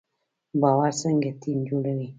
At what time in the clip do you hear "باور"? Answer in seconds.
0.61-0.91